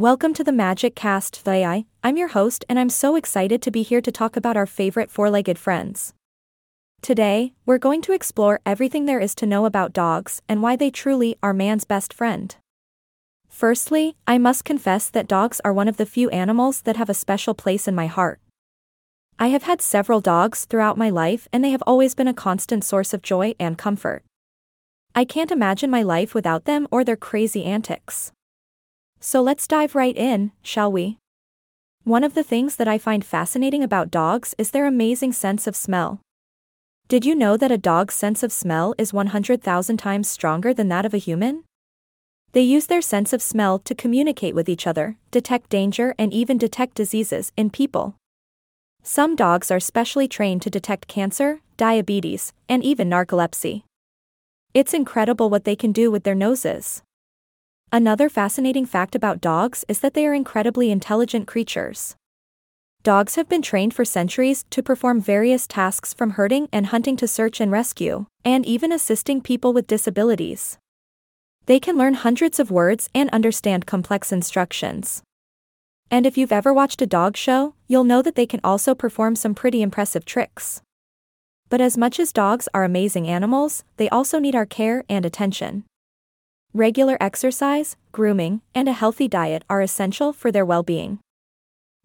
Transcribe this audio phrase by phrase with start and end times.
[0.00, 1.84] Welcome to the Magic Cast AI.
[2.02, 5.10] I'm your host, and I'm so excited to be here to talk about our favorite
[5.10, 6.14] four legged friends.
[7.02, 10.90] Today, we're going to explore everything there is to know about dogs and why they
[10.90, 12.56] truly are man's best friend.
[13.50, 17.12] Firstly, I must confess that dogs are one of the few animals that have a
[17.12, 18.40] special place in my heart.
[19.38, 22.84] I have had several dogs throughout my life, and they have always been a constant
[22.84, 24.24] source of joy and comfort.
[25.14, 28.32] I can't imagine my life without them or their crazy antics.
[29.20, 31.18] So let's dive right in, shall we?
[32.04, 35.76] One of the things that I find fascinating about dogs is their amazing sense of
[35.76, 36.20] smell.
[37.08, 41.04] Did you know that a dog's sense of smell is 100,000 times stronger than that
[41.04, 41.64] of a human?
[42.52, 46.56] They use their sense of smell to communicate with each other, detect danger, and even
[46.56, 48.14] detect diseases in people.
[49.02, 53.82] Some dogs are specially trained to detect cancer, diabetes, and even narcolepsy.
[54.72, 57.02] It's incredible what they can do with their noses.
[57.92, 62.14] Another fascinating fact about dogs is that they are incredibly intelligent creatures.
[63.02, 67.26] Dogs have been trained for centuries to perform various tasks from herding and hunting to
[67.26, 70.78] search and rescue, and even assisting people with disabilities.
[71.66, 75.24] They can learn hundreds of words and understand complex instructions.
[76.12, 79.34] And if you've ever watched a dog show, you'll know that they can also perform
[79.34, 80.80] some pretty impressive tricks.
[81.68, 85.84] But as much as dogs are amazing animals, they also need our care and attention.
[86.74, 91.18] Regular exercise, grooming, and a healthy diet are essential for their well being.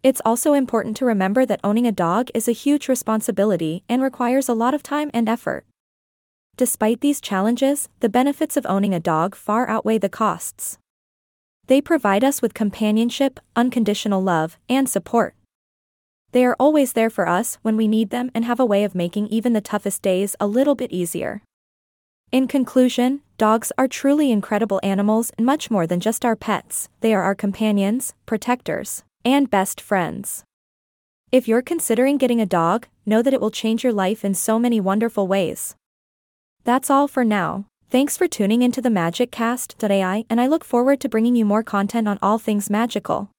[0.01, 4.49] It's also important to remember that owning a dog is a huge responsibility and requires
[4.49, 5.65] a lot of time and effort.
[6.57, 10.79] Despite these challenges, the benefits of owning a dog far outweigh the costs.
[11.67, 15.35] They provide us with companionship, unconditional love, and support.
[16.31, 18.95] They are always there for us when we need them and have a way of
[18.95, 21.43] making even the toughest days a little bit easier.
[22.31, 27.13] In conclusion, dogs are truly incredible animals and much more than just our pets, they
[27.13, 30.43] are our companions, protectors, and best friends.
[31.31, 34.57] If you're considering getting a dog, know that it will change your life in so
[34.57, 35.75] many wonderful ways.
[36.63, 37.65] That's all for now.
[37.89, 41.63] Thanks for tuning into the Magic Cast.ai, and I look forward to bringing you more
[41.63, 43.29] content on all things magical.